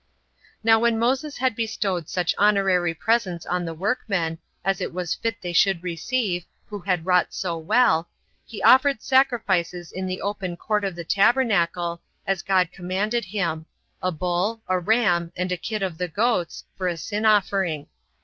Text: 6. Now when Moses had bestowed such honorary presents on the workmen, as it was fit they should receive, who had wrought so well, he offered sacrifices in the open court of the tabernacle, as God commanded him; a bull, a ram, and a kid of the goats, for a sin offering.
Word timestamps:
6. 0.61 0.61
Now 0.63 0.79
when 0.79 0.97
Moses 0.97 1.37
had 1.37 1.55
bestowed 1.55 2.09
such 2.09 2.33
honorary 2.39 2.95
presents 2.95 3.45
on 3.45 3.65
the 3.65 3.73
workmen, 3.75 4.39
as 4.65 4.81
it 4.81 4.95
was 4.95 5.13
fit 5.13 5.35
they 5.43 5.53
should 5.53 5.83
receive, 5.83 6.43
who 6.65 6.79
had 6.79 7.05
wrought 7.05 7.35
so 7.35 7.55
well, 7.55 8.09
he 8.43 8.63
offered 8.63 9.03
sacrifices 9.03 9.91
in 9.91 10.07
the 10.07 10.19
open 10.21 10.57
court 10.57 10.83
of 10.83 10.95
the 10.95 11.03
tabernacle, 11.03 12.01
as 12.25 12.41
God 12.41 12.71
commanded 12.71 13.25
him; 13.25 13.67
a 14.01 14.11
bull, 14.11 14.63
a 14.67 14.79
ram, 14.79 15.31
and 15.35 15.51
a 15.51 15.55
kid 15.55 15.83
of 15.83 15.99
the 15.99 16.07
goats, 16.07 16.63
for 16.75 16.87
a 16.87 16.97
sin 16.97 17.23
offering. 17.23 17.85